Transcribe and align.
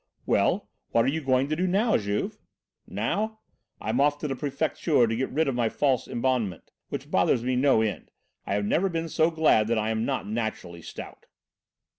"Well, 0.25 0.67
what 0.89 1.05
are 1.05 1.09
you 1.09 1.21
going 1.21 1.47
to 1.49 1.55
do 1.55 1.67
now, 1.67 1.95
Juve?" 1.95 2.39
"Now? 2.87 3.41
I'm 3.79 4.01
off 4.01 4.17
to 4.17 4.27
the 4.27 4.35
Prefecture 4.35 5.05
to 5.05 5.15
get 5.15 5.29
rid 5.29 5.47
of 5.47 5.53
my 5.53 5.69
false 5.69 6.07
embonpoint, 6.07 6.71
which 6.89 7.11
bothers 7.11 7.43
me 7.43 7.55
no 7.55 7.81
end. 7.83 8.09
I 8.47 8.55
have 8.55 8.65
never 8.65 8.89
been 8.89 9.09
so 9.09 9.29
glad 9.29 9.67
that 9.67 9.77
I 9.77 9.91
am 9.91 10.03
not 10.03 10.27
naturally 10.27 10.81
stout." 10.81 11.27